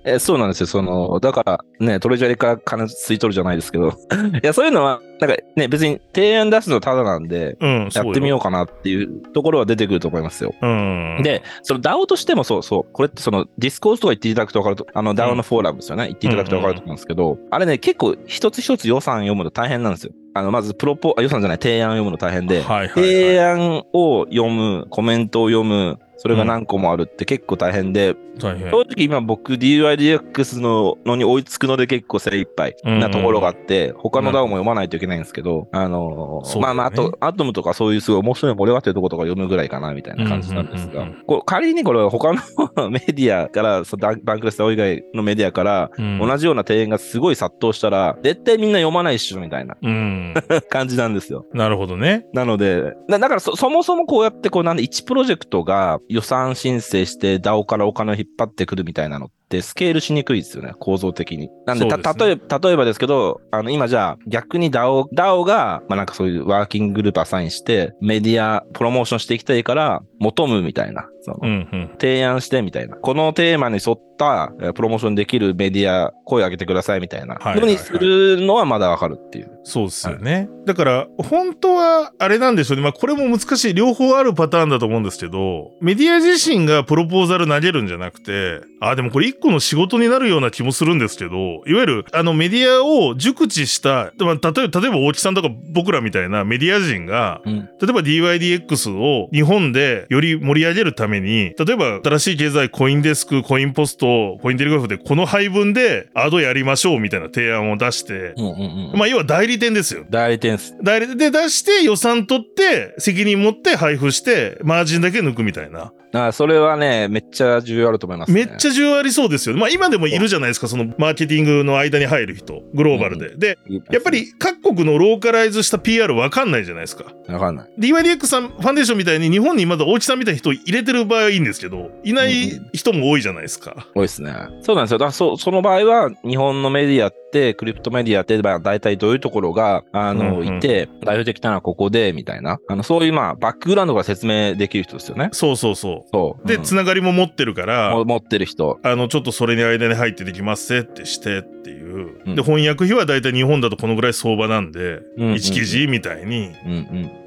[0.03, 0.67] え、そうなんですよ。
[0.67, 3.89] その、だからね、 treasury から金吸い取るじゃないですけど。
[4.43, 10.51] いや、そういうのは、なんかね、別に提案出すのただなんで、うん、やってみようかなっていうところは出てくると思いますよ。
[10.51, 10.55] よ。
[10.61, 20.13] うん。、で、その DAO としてもそうそう、これってその Discourse とか言っていただくと分かると、あの DAO のフォーラムですよね、言っていただくと分かると思うんですけど、あれね、結構一つ一つ予算読むの大変なんですよ。
[20.33, 23.03] あの、まずプロポ、あ予算じゃない、提案読むの大変で、はいはい、はい。
[23.03, 28.69] 提案を読む、コメントを読む、それが何個もあるって結構大変で、大変。
[28.69, 41.07] 正直今僕 DYDX ののに追いつくので結構精一杯なところがあって、他の DAO も読まないといけないんですけど、あのーねまあまあ、あと、 ATOM とかそういうすごい面白い盛り上がってるところとか読むぐらいかなみたいな感じなんですが
[41.45, 50.33] 仮にこれ他のメディアから、 そのバンクレス DAO 以外のメディアから、うん同じような提案がすごい殺到したら、絶対みんな読まないっしょみたいなうん。
[50.69, 51.45] 感じなんですよ。
[51.53, 52.25] なるほどね。
[52.33, 61.49] なので、だだからそそもそもこうやってこうなんで1プロジェクトが予算申請して DAO からお金を引っ張ってくるみたいなのってスケールしにくいですよね、構造的に。
[61.65, 71.07] なんで、ですね例えば、例えばですけど、あの今じゃあ逆に DAO、DAO が、まあなんかそういうワーキンググループアサインしてメディアプロモーションしていきたいから求むみたいな。
[71.23, 71.89] そのうんうん。
[71.99, 72.97] 提案してみたいな。
[72.97, 79.51] このテーマに沿ったえープロモーションできるメディア声上げてくださいみたいなはいはいはいのにするのはまだわかるっていう。
[79.63, 80.49] そうですよね。
[80.65, 82.83] だから、本当は、あれなんでしょうね。
[82.83, 83.73] まあ、これも難しい。
[83.73, 97.55] 両方あるパターンだと思うんですけど、メディア自身がプロポーザル投げるんじゃなくて、あ、でもこれ一個の仕事になるような気もするんですけど、いわゆるあのメディアを熟知した、まあ、例えば、例えば大木さんとか僕らみたいなメディア人が、うん。
[97.57, 108.99] 例えば DYDX を日本でより盛り上げるために、例えば新しい経済コインデスク、コインポスト、コインテレグラフでこの配分でアドやりましょうみたいな提案を出して、うんうんうん。
[108.99, 110.05] まあ要は代理店ですよ。
[110.09, 110.75] 代理店っす。
[110.83, 115.93] 代理店で出して予算取って責任持って配布してマージンだけ抜くみたいな。
[116.13, 118.45] あそれはね、めっちゃ重要あると思います、ね。
[118.45, 119.61] めっちゃ重要ありそうですよね。
[119.61, 123.35] まあ今でもいるじゃないですか、そのマーケティングの間に入る人、グローバルで。
[123.35, 123.57] で、
[123.89, 127.05] やっぱり各国のローカライズした PR わかんないじゃないですか。
[127.27, 127.69] わかんない。
[127.79, 133.87] DYDX さん、ファンデーションみたいに日本にまだ大木さんみたいな人入れてる場合はいいんですけど、いない人も多いじゃないですか。
[133.95, 134.33] 多いですね。
[134.61, 134.97] そうなんですよ。
[134.97, 142.59] だからそその場合は、日本のメディアって、クリプトメディアって、まあ、大体どういうところが、あの、うんうんいて、代表的なのはここで、みたいな。
[142.67, 145.29] あの、そういう、まあ、バックグラウンドが説明できる人ですよね。
[145.31, 146.43] そうそうそそう。
[146.43, 146.47] う。
[146.47, 148.79] で、うんつながりも持ってるから、も持ってる人。
[148.83, 152.21] あの、ちょっとそれに間に入ってできますってしてっていう。
[152.25, 156.51] うんで、翻訳費は大体日本だとこのぐらい相場なんで、うんうん1記事みたいに。
[156.65, 156.75] うんう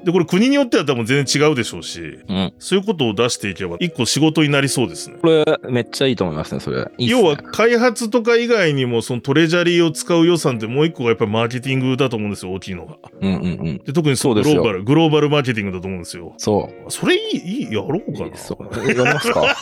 [0.01, 0.03] ん。
[0.05, 2.53] で、これ国によっては多分全然違うでしょうし、うん。
[2.59, 5.17] そういうことを出していけば、一個仕事になりそうですね。
[5.21, 6.77] これ、めっちゃいいと思いますね、それ。
[6.77, 12.97] いいっすね要は開発とか以外にもそのトレジャリーを使う予算ってもう一個がやっぱりマーケティングだと思うんですよ大きいのが。
[13.21, 13.77] うんうんうん。
[13.79, 16.33] で特にそそうですよのグローバルグローバルマーケティングだと思うんですよ。
[16.37, 16.91] そう。
[16.91, 18.35] それいいいいやろうかな。
[18.35, 18.64] そう。
[18.73, 19.55] 読みますか？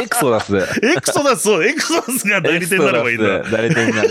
[0.00, 0.56] エクソダス。
[0.56, 0.60] エ
[1.00, 3.42] クソダスそうエクソダスが代理店になればいいんだ。
[3.50, 4.10] 代理店になる。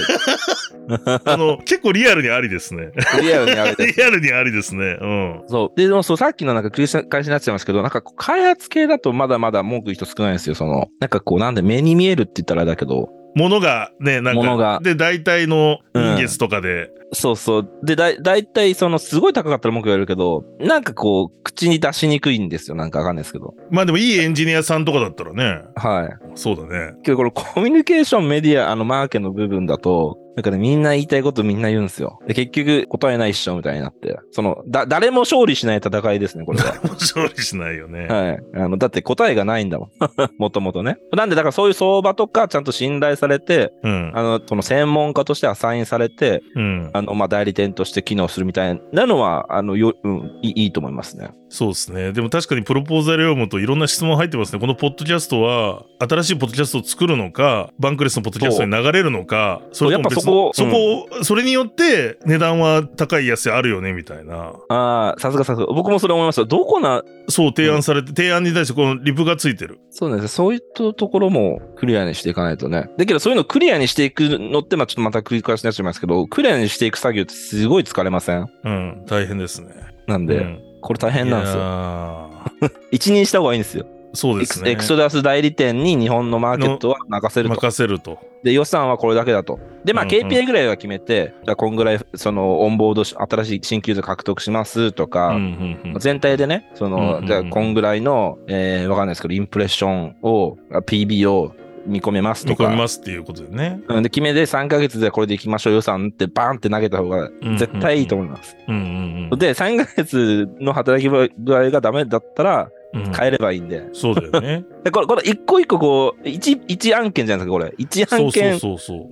[1.25, 2.91] あの結構リアルにありですね。
[3.21, 3.99] リアルにあれです。
[3.99, 4.97] リアルにありですね。
[4.99, 5.43] うん。
[5.47, 5.77] そう。
[5.77, 10.55] で、でもそう、さっきのなんか繰り返しになっちゃいますけど、なんか開発系だとまだまだ文句人少ないんですよ。
[10.55, 17.69] その、なんかこう、なんで目に見えるって言ったらだけど、ものがねなんか物がで大体の人月とかで、そうそう。
[17.84, 22.76] で、だい、だいたいその、すごい高かったら文句言われるけど、なんかこう、口に出しにくいんですよ。
[22.76, 23.54] なんかわかんないですけど。
[23.69, 26.30] まあでもいいエンジニアさんとかだったらねはい。
[26.36, 26.96] そうだね。
[27.04, 32.19] けどこれコミュニケーションメディア、あの、マーケの部分だと、なんかね、みんな言いたいことみんな言うんですよ。
[32.28, 34.17] で、結局答えないっしょみたいになって。
[34.32, 36.76] その、だ、誰も勝利しない戦いですね、これは。
[37.00, 38.08] 勝利しないよね。
[38.08, 38.39] はい。
[38.56, 39.89] あの、だって答えがないんだもん。
[40.38, 40.98] もともとね。
[41.12, 44.12] なんで、だからそういう相場とかちゃんと信頼されて、うん。
[44.15, 46.89] あの、その専門家としてアサインされて、うん。
[46.93, 51.30] あの、まあ、代理店として機能するみたいなのは、あの、よ、うん、いいいいと思いますね。
[51.54, 52.13] そうですね。
[52.13, 54.60] でも確かにプロポーザル読むといろんな質問入ってますね。
[54.60, 64.53] このポッドキャストは新しいポッドキャストを作るのか、バンクレスのポッドキャストに流れるのか、それとも別そこそこを、それによって値段は高い安いあるよね、みたいな。
[64.69, 65.67] ああ、さすがさすが。
[65.67, 66.45] 僕もそれ思いますよ。
[66.45, 69.79] どこな、そう提案されて、提案に対してこのリプがついてる。
[69.89, 70.36] そうなんですね。
[70.36, 72.89] そういったところもクリアにしていかないとね。
[72.97, 78.47] だけど、そういうのをクリアにしていくのって、まあちょっとまた繰り返しになっちゃいますけど、クリアにしていく作業ってすごい疲れません？
[78.63, 79.69] うん、大変ですね。
[80.07, 81.62] なんで、うんこれ大変なんですよ。
[81.62, 82.71] よ。
[82.91, 83.86] 一任した方がいいんですよ。
[84.13, 84.71] そうですね。
[84.71, 87.56] エクソダス代理店に日本のマーケットは任せると。
[87.56, 88.19] 任せると。
[88.43, 89.60] で、予算はこれだけだと。
[89.84, 102.63] で、まあ、うんうん KPI ぐらいは決めて、じゃあ、こんぐらい、その、オンボードし、新しい新規ユーザー獲得しますとか、うんうんうん全体でね、その、うんうんうんじゃあ、こんぐらいの、えー、わかんないですけど、インプレッションを、あ PB を見込めますとか。
[102.63, 103.82] 見込みますっていうことでね。
[103.88, 108.56] うんで、決めで3ヶ月でこれでいきましょう予算ってバーンって投げた方がうん絶対いいと思います。
[108.67, 113.12] うんうんうんで、3ヶ月の働き具合がダメだったらうん。
[113.12, 113.89] 変えればいいんで。
[113.93, 114.63] そうだよね。
[114.86, 117.74] でこれ、これ一個一個こう、一、一案件じゃないですか、これ。
[117.78, 118.60] 一案件。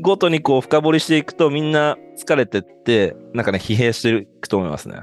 [0.02, 4.98] ごとにこう深掘りしていくとみんな疲れてって、なんかね、疲弊していくと思いますね。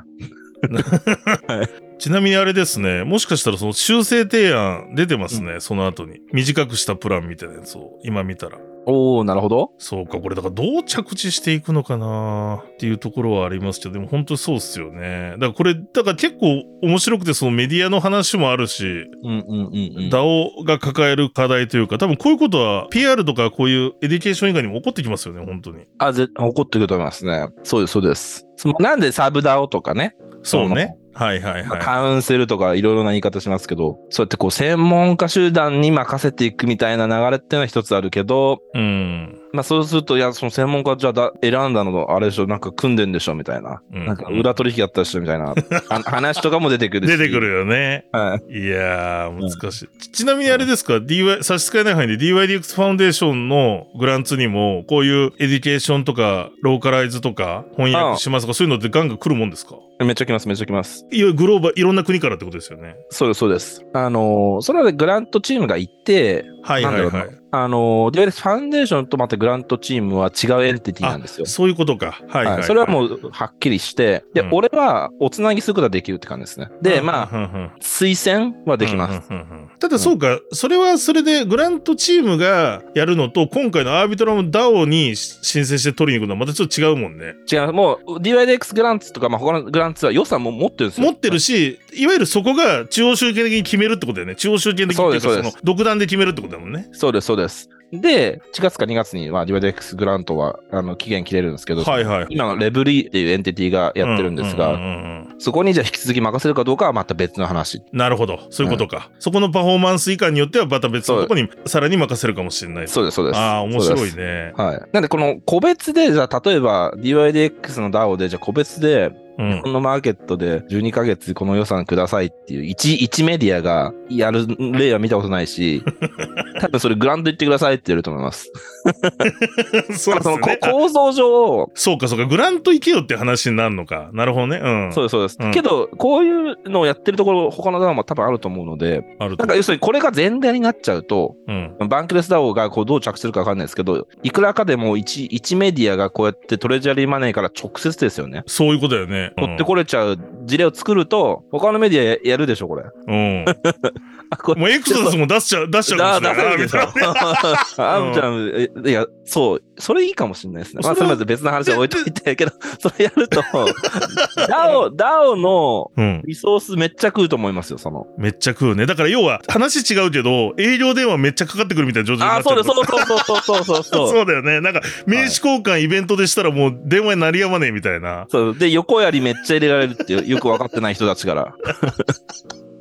[1.98, 6.20] ちなみにあれですね、もしかしたらその修正提案出てますね、その後に。
[6.32, 8.58] 短くしたプランみたいなやつを今見たら。
[8.90, 9.72] おー、なるほど。
[9.78, 15.32] そうか、これだからどう着地していくのかなっていうところはありますけど、でも本当にそうっすよね。
[15.32, 20.08] だからこれ、だから結構面白くてそのメディアの話もあるし、うんうんうんうん。
[20.10, 25.84] DAO が抱える課題というか、多分こういうことは PR とかこういうエデュケーション以外にも起こってきますよね、本当に。
[25.98, 27.48] あ、ぜ、起こってくると思いますね。
[27.64, 28.46] そうです、そうです。
[28.80, 30.96] なんでサブ DAO とかね、そうね。
[31.14, 31.64] はいはいはい。
[31.66, 39.36] まあ council とかいろいろな言い方しますけど、そうやってこう専門家集団に任せていくみたいな流れっていうのは一つあるけど、うん。
[39.52, 42.14] まあそうすると、いや、その専門家じゃあだ選んだの？
[42.14, 43.82] あれでしょ、なんか組んでんでしょみたいな。
[43.92, 45.54] うんなんか裏取引やったでしょみたいな
[45.90, 47.18] あ話とかも出てくるし。
[47.18, 48.04] 出てくるよね。
[48.12, 48.52] はい。
[48.56, 49.88] いやー、難しい。
[49.98, 59.74] ちちなみにあれですか、DY、差し支えない範囲で DYDX Foundation の grants にも、こういうエデュケーションとか、ローカライズとか、翻訳しますとか、そういうのってガンガン来るもんですか？
[60.04, 61.00] めっちゃ来ます、めっちゃ来ます。
[61.00, 62.96] いわゆるグローバル、いろんな国からってことですよね。
[63.10, 63.84] そうです、そうです。
[63.92, 71.46] あのーそれは grant チームが行って、はいはいはなんだろうなあのー、 DYDX Foundation とまた grant チームは違うエンティティなんですよい。。
[71.48, 72.20] そういうことか。
[72.28, 76.68] はいはい、はい、それはもうはっきりして、で、うん俺はおつなぎすることができるって感じですね。
[76.82, 79.30] で、まあ、うんうんうん推薦はできます。
[79.30, 87.34] うんうんうんうんただそうか、それはそれでグラントチームがやるのと、今回のアービトラム DAO に申請して取りに行くのはまたちょっと違うもんね。
[87.50, 91.06] 違う、もう DYDX グランツとか、まあ、他のグラン予算も持ってるんですよ。
[91.06, 94.36] 持ってるし、いわゆるそこが中央集権的に決めるってことだよね。
[94.36, 96.88] 中央集権的っていうか、その独断で決めるってことだもんね。
[96.92, 97.68] そうです、そうです。
[97.92, 102.26] で、1月か2月に、まあ、DYDX グラントは、あの、期限切れるんですけど、はいはい。
[102.28, 107.80] 今のレブリーっていうエンティティがやってるんですが、うううんうんそこにじゃあ引き続き任せるかどうかはまた別の話。
[107.92, 108.40] なるほど。
[108.50, 109.10] そういうことか。
[109.18, 112.88] そこのパフォーマンス以下によってはまた別のところにさらに任せるかもしれない。
[112.88, 113.38] そうです、そうです。
[113.38, 114.52] ああ、面白いね。
[114.56, 114.80] はい。
[114.92, 119.62] なんで、この個別で、じゃあ、例えば DYDX の DAO で、じゃあ個別で、うん。
[119.62, 125.82] このマーケットで12ヶ月この予算くださいっていう一一メディアがやる例は見たことないし、
[126.60, 128.52] 多分それグランド言ってくださいって言うと思います。
[129.96, 130.58] そうですね。
[130.60, 132.26] 構造上、そうかそうか。
[132.26, 134.10] グラント行けよって話になるのか。
[134.12, 134.60] なるほどね。
[134.62, 134.92] うん。
[134.92, 135.38] そうです、そうです。
[135.40, 141.76] うんけど、こういうのをやってるところ、他の DAO も多分あると思うので、あるとなんか要するにこれが前提になっちゃうと、うん。
[141.88, 148.42] バンクレス DAO がこうどう着地するかわかんないですけど、いくらかでも一一メディアがこうやってトレジャリーマネーから直接ですよね。
[148.46, 149.27] そういうことだよね。
[149.36, 152.84] 取ってこれちゃう事例を作ると、他のメディアややるでしょ、これ。
[153.06, 153.44] うん。
[154.30, 156.56] あこれもうエクソダスも出しちゃう、出しちゃうかもしれない。
[156.56, 157.82] 出せるでしょ。
[157.82, 158.52] あ んちゃん、
[158.84, 160.80] えいや、そう、それいいかもしれないですね。
[160.82, 166.22] まあ、それまず別の話は置いといて、けど、 それやると、DAO、DAO のうん。
[166.26, 168.06] リソースめっちゃ食うと思いますよ、その。
[168.18, 168.86] めっちゃ食うね。
[168.86, 174.08] だから要は、話違うけど、営業電話めっちゃかかってくるみたいな状況になあ、っちゃそうです、そうそうそうそうそうそうそう。
[174.08, 174.60] そうだよね。
[174.60, 178.26] なんか、名刺交換イベントでしたらもう電話に鳴りやまねえみたいな。
[178.28, 178.58] そう。
[178.58, 181.54] で、横やりめっちゃ入れられるってよく分かってない人たちから。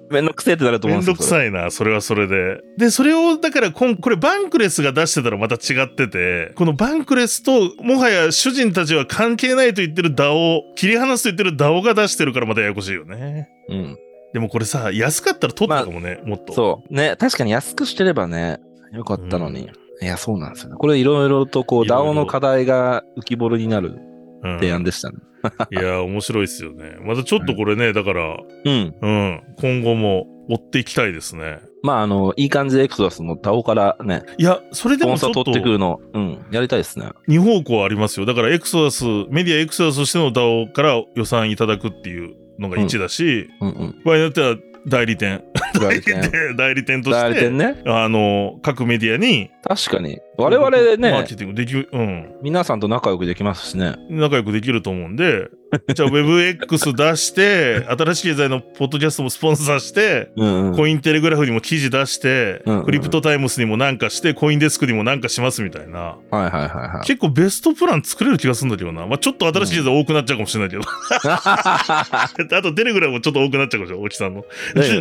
[0.10, 1.16] めんどくせえってなると思めうんんですよ。
[1.16, 2.62] どくさいな、それはそれで。
[2.78, 13.50] で、それを、だからこん、これバンクレスが出してたらまた違ってて、このバンクレスと、もはや主人たちは関係ないと言ってる DAO、切り離すと言ってる DAO が出してるからまたややこしいよね。
[13.68, 13.98] うん。
[14.34, 16.54] でもこれさ、安かったら取ったかもね、もっと。
[16.54, 16.94] そう。
[16.94, 18.60] ね、確かに安くしてればね、
[18.94, 19.70] よかったのに。
[20.02, 20.76] いや、そうなんですよね。
[20.78, 24.00] これいろいろとこう、いろいろ DAO の課題が浮き彫りになる
[24.44, 25.18] うん提案でしたね。
[25.37, 25.37] い
[25.72, 26.98] や、面白いっすよね。
[27.02, 28.96] またちょっとこれね、だから、うん。
[29.02, 31.60] うん、今後も追っていきたいですね。
[31.84, 37.10] まあ、あの、いい感じでエクソダスの DAO からね、いや、それでもちょっと取ってくるの、うん、やりたいですね。
[37.28, 38.26] 二方向ありますよ。
[38.26, 44.02] だからエクソダス、メディアエクソダスとしての DAO から予算いただくっていうのが1だし、うんうん。
[44.04, 44.56] 場合によっては
[44.88, 45.44] 代理店。
[45.80, 46.32] 代理店。
[46.58, 47.82] 代理店として代理店、ね。
[47.86, 50.20] あの、各メディアに、確かに。
[50.38, 52.36] 我々マーねケ、ティングできる、うん。
[52.44, 53.96] 皆さんと仲良くできますしね。
[54.10, 55.50] 仲良くできると思うんで、
[55.94, 60.76] じゃあ WebX 出して、新しい経済のポッドキャストもスポンサーして、うんうん。
[60.76, 66.00] コインテレグラフにも記事出して、うんうんクリプトタイムスにもなんかして、コインデスクにもなんかしますみたいな。
[66.00, 67.06] はいはいはいはい。
[67.06, 69.06] 結構ベストプラン作れる気がするんだけどな。
[69.08, 70.84] まあちょっと新しい経済多くなっちゃうかもしれないけど。
[71.28, 74.46] あとテレグラムもちょっと多くなっちゃうかもしれない、大木さんの。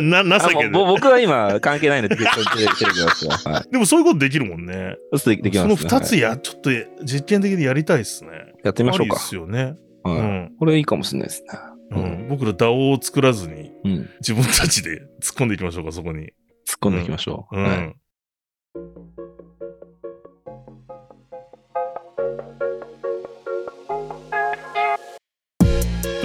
[0.01, 0.69] ねな、情あけで。
[0.69, 3.31] 僕は今関係ないので、テレテレテレビますよ。
[3.31, 3.71] はい。
[3.71, 4.97] でもそういうことできるもんね。
[5.29, 5.75] でできますね。
[5.75, 6.69] その二つはいや、ちょっと
[7.03, 8.31] 実験的にやりたいですね。
[8.63, 9.19] やってみましょうかで。
[9.21, 9.75] すよね。
[10.03, 10.51] うはいん。
[10.57, 11.47] これいいかもしれないですね。
[11.91, 12.27] うん。
[12.29, 14.09] 僕ら DAO を作らずに、うん。
[14.19, 16.23] 自分たちで突っ込んでいきましょうか、そこに。
[16.23, 16.31] 突っ
[16.81, 17.57] 込んでいきましょう。
[17.57, 17.95] うん。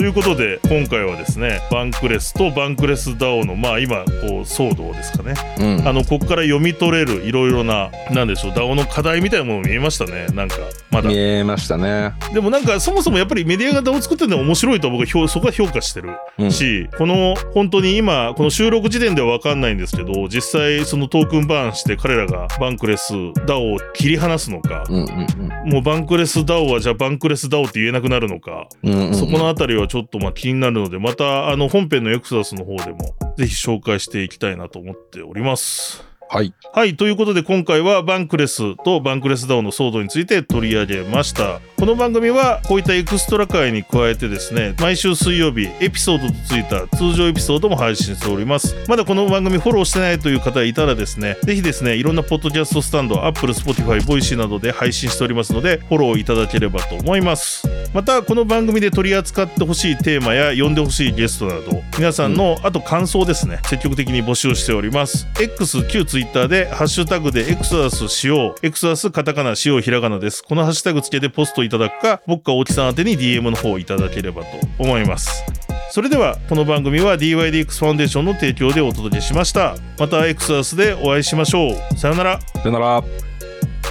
[0.03, 5.35] ということで、今回はですね、バンクレスとバンクレス DAO の、まあ今、こう、騒動ですかね。
[5.61, 5.87] うん。
[5.89, 10.27] あの、ここから読み取れるいろいろな、なんでしょう、DAO の課題みたいなもの見えましたね。
[10.35, 10.57] なんか、
[10.91, 11.17] まだ見。
[11.17, 12.15] えましたね。
[12.35, 16.51] でもなんか、そもそもやっぱりメディアが DAO 作ってるのは面白いと僕は評そこは評価してるうん。
[16.51, 28.93] し、この、本当に今、この収録時点ではわかんないんですけど、実際そのトークンバーンして彼らがバンクレス DAO を切り離すのか、うんうんもうバンクレス DAO はじゃあバンクレス DAO って言えなくなるのか、うん。
[28.93, 36.03] うんうんそこのあたりはちょっとまあ気になるので、またあの本編のエクソダスの方でもぜひ紹介していきたいなと思っております。
[36.31, 36.55] はい。
[36.73, 36.97] はい。
[36.97, 41.61] ということで今回はバンクレスとバンクレス DAO の騒動について取り上げました。
[41.77, 48.75] この番組はこういったエクストラ回に加えてですね、毎週水曜日エピソードとついた通常エピソードも配信しております。
[48.89, 57.69] まだこの番組フォローしてないという方がいたらですね、ぜひですね、いろんなポッドキャストスタンド、Apple、Spotify、Voicy などで配信しておりますので、フォローいただければと思います。
[57.95, 65.27] また、この番組で取り扱ってほしいテーマや呼んでほしいゲストなど、皆さんの、あと感想ですね、積極的に募集しております。
[65.39, 70.43] X、旧 Twitter で、ハッシュタグでエクソダス使用、エクソダスカタカナ使用ひらがなです。
[70.43, 75.45] このハッシュタグつけてポストいただくか、僕か大木さん宛てに DM の方いただければと思います。
[75.91, 83.32] それではこの番組は DYDX ファンデーションの提供でお届けしましたまた X アースでお会いしましょうさようならさよなら。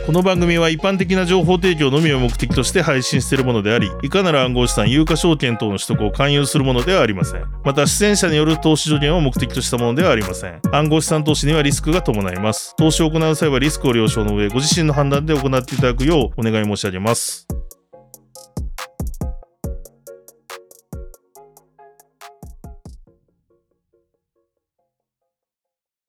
[0.04, 7.46] この番組は一般的な情報提供のみを目的として配信しているものであり、いかなる暗号資産、有価証券等の取得を勧誘するものではありません。
[7.64, 10.60] また、出演者による投資助言を目的としたものではありません。
[10.72, 12.76] 暗号資産投資にはリスクが伴います。
[12.78, 17.48] 投資を行う際はリスクを了承の上、ご自身の判断で行っていただくようお願い申し上げます。